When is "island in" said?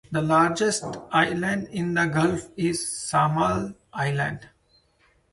1.11-1.93